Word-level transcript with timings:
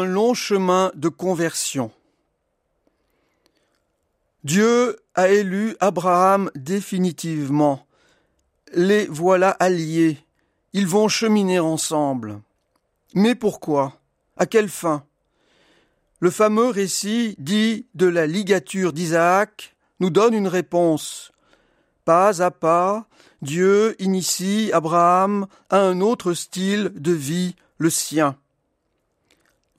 Long 0.00 0.32
chemin 0.32 0.90
de 0.94 1.08
conversion. 1.08 1.90
Dieu 4.42 4.96
a 5.14 5.28
élu 5.28 5.76
Abraham 5.80 6.50
définitivement. 6.54 7.86
Les 8.72 9.06
voilà 9.06 9.50
alliés. 9.50 10.18
Ils 10.72 10.86
vont 10.86 11.08
cheminer 11.08 11.60
ensemble. 11.60 12.40
Mais 13.14 13.34
pourquoi? 13.34 14.00
À 14.38 14.46
quelle 14.46 14.70
fin? 14.70 15.04
Le 16.20 16.30
fameux 16.30 16.68
récit 16.68 17.36
dit 17.38 17.86
de 17.94 18.06
la 18.06 18.26
ligature 18.26 18.92
d'Isaac 18.92 19.76
nous 20.00 20.10
donne 20.10 20.34
une 20.34 20.48
réponse. 20.48 21.30
Pas 22.04 22.42
à 22.42 22.50
pas, 22.50 23.06
Dieu 23.42 23.94
initie 24.00 24.70
Abraham 24.72 25.46
à 25.68 25.80
un 25.80 26.00
autre 26.00 26.32
style 26.32 26.92
de 26.96 27.12
vie, 27.12 27.54
le 27.78 27.90
sien. 27.90 28.36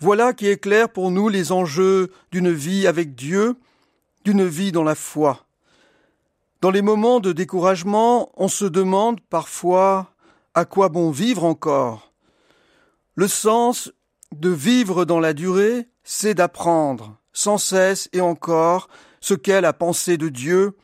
Voilà 0.03 0.33
qui 0.33 0.47
éclaire 0.47 0.89
pour 0.89 1.11
nous 1.11 1.29
les 1.29 1.53
enjeux 1.53 2.11
d'une 2.29 2.51
vie 2.51 2.87
avec 2.87 3.15
Dieu, 3.15 3.55
d'une 4.25 4.45
vie 4.45 4.73
dans 4.73 4.83
la 4.83 4.95
foi. 4.95 5.45
Dans 6.59 6.71
les 6.71 6.81
moments 6.81 7.21
de 7.21 7.31
découragement, 7.31 8.29
on 8.35 8.49
se 8.49 8.65
demande 8.65 9.21
parfois 9.21 10.11
à 10.55 10.65
quoi 10.65 10.89
bon 10.89 11.09
vivre 11.09 11.45
encore. 11.45 12.11
Le 13.15 13.29
sens 13.29 13.93
de 14.33 14.49
vivre 14.49 15.05
dans 15.05 15.21
la 15.21 15.31
durée, 15.31 15.87
c'est 16.03 16.33
d'apprendre, 16.33 17.17
sans 17.31 17.57
cesse 17.57 18.09
et 18.11 18.19
encore, 18.19 18.89
ce 19.21 19.33
qu'est 19.33 19.61
la 19.61 19.71
pensée 19.71 20.17
de 20.17 20.27
Dieu, 20.27 20.75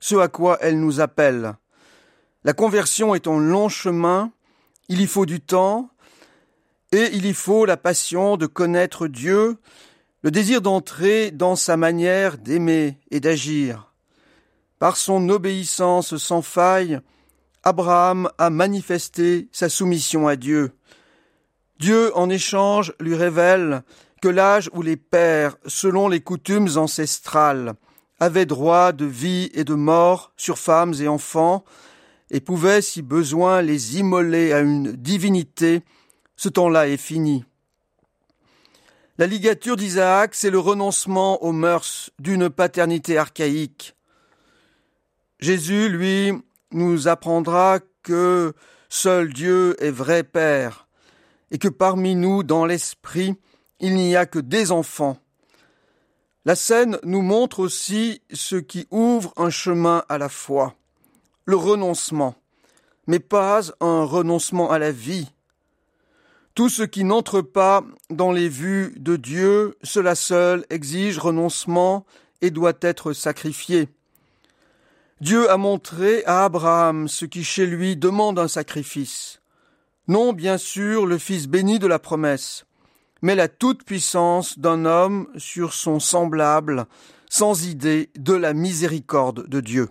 ce 0.00 0.14
à 0.14 0.28
quoi 0.28 0.56
elle 0.62 0.80
nous 0.80 0.98
appelle. 0.98 1.56
La 2.42 2.54
conversion 2.54 3.14
est 3.14 3.28
un 3.28 3.38
long 3.38 3.68
chemin, 3.68 4.32
il 4.88 5.02
y 5.02 5.06
faut 5.06 5.26
du 5.26 5.42
temps, 5.42 5.90
et 6.92 7.08
il 7.14 7.24
y 7.24 7.32
faut 7.32 7.64
la 7.64 7.78
passion 7.78 8.36
de 8.36 8.46
connaître 8.46 9.08
Dieu, 9.08 9.56
le 10.22 10.30
désir 10.30 10.60
d'entrer 10.60 11.30
dans 11.30 11.56
sa 11.56 11.76
manière 11.76 12.36
d'aimer 12.36 12.98
et 13.10 13.18
d'agir. 13.18 13.92
Par 14.78 14.96
son 14.96 15.28
obéissance 15.30 16.16
sans 16.18 16.42
faille, 16.42 17.00
Abraham 17.64 18.28
a 18.38 18.50
manifesté 18.50 19.48
sa 19.52 19.68
soumission 19.68 20.28
à 20.28 20.36
Dieu. 20.36 20.72
Dieu, 21.78 22.16
en 22.16 22.28
échange, 22.28 22.92
lui 23.00 23.14
révèle 23.14 23.82
que 24.20 24.28
l'âge 24.28 24.70
où 24.72 24.82
les 24.82 24.96
pères, 24.96 25.56
selon 25.66 26.08
les 26.08 26.20
coutumes 26.20 26.68
ancestrales, 26.76 27.74
avaient 28.20 28.46
droit 28.46 28.92
de 28.92 29.06
vie 29.06 29.50
et 29.54 29.64
de 29.64 29.74
mort 29.74 30.32
sur 30.36 30.58
femmes 30.58 30.94
et 31.00 31.08
enfants, 31.08 31.64
et 32.30 32.40
pouvaient, 32.40 32.82
si 32.82 33.02
besoin, 33.02 33.62
les 33.62 33.98
immoler 33.98 34.52
à 34.52 34.60
une 34.60 34.92
divinité, 34.92 35.82
ce 36.42 36.48
temps-là 36.48 36.88
est 36.88 36.96
fini. 36.96 37.44
La 39.16 39.28
ligature 39.28 39.76
d'Isaac, 39.76 40.34
c'est 40.34 40.50
le 40.50 40.58
renoncement 40.58 41.40
aux 41.44 41.52
mœurs 41.52 42.10
d'une 42.18 42.50
paternité 42.50 43.16
archaïque. 43.16 43.94
Jésus, 45.38 45.88
lui, 45.88 46.32
nous 46.72 47.06
apprendra 47.06 47.78
que 48.02 48.54
seul 48.88 49.32
Dieu 49.32 49.76
est 49.80 49.92
vrai 49.92 50.24
Père, 50.24 50.88
et 51.52 51.58
que 51.58 51.68
parmi 51.68 52.16
nous, 52.16 52.42
dans 52.42 52.66
l'esprit, 52.66 53.36
il 53.78 53.94
n'y 53.94 54.16
a 54.16 54.26
que 54.26 54.40
des 54.40 54.72
enfants. 54.72 55.18
La 56.44 56.56
scène 56.56 56.98
nous 57.04 57.22
montre 57.22 57.60
aussi 57.60 58.20
ce 58.32 58.56
qui 58.56 58.88
ouvre 58.90 59.32
un 59.36 59.50
chemin 59.50 60.02
à 60.08 60.18
la 60.18 60.28
foi, 60.28 60.74
le 61.44 61.54
renoncement, 61.54 62.34
mais 63.06 63.20
pas 63.20 63.60
un 63.78 64.02
renoncement 64.02 64.72
à 64.72 64.80
la 64.80 64.90
vie. 64.90 65.30
Tout 66.54 66.68
ce 66.68 66.82
qui 66.82 67.04
n'entre 67.04 67.40
pas 67.40 67.82
dans 68.10 68.30
les 68.30 68.48
vues 68.48 68.92
de 68.98 69.16
Dieu, 69.16 69.76
cela 69.82 70.14
seul 70.14 70.66
exige 70.68 71.18
renoncement 71.18 72.04
et 72.42 72.50
doit 72.50 72.74
être 72.82 73.14
sacrifié. 73.14 73.88
Dieu 75.22 75.50
a 75.50 75.56
montré 75.56 76.24
à 76.26 76.44
Abraham 76.44 77.08
ce 77.08 77.24
qui 77.24 77.42
chez 77.42 77.64
lui 77.64 77.96
demande 77.96 78.38
un 78.38 78.48
sacrifice. 78.48 79.40
Non, 80.08 80.32
bien 80.32 80.58
sûr, 80.58 81.06
le 81.06 81.16
fils 81.16 81.46
béni 81.46 81.78
de 81.78 81.86
la 81.86 81.98
promesse, 81.98 82.66
mais 83.22 83.34
la 83.34 83.48
toute-puissance 83.48 84.58
d'un 84.58 84.84
homme 84.84 85.28
sur 85.38 85.72
son 85.72 86.00
semblable, 86.00 86.86
sans 87.30 87.66
idée 87.66 88.10
de 88.18 88.34
la 88.34 88.52
miséricorde 88.52 89.48
de 89.48 89.60
Dieu. 89.60 89.88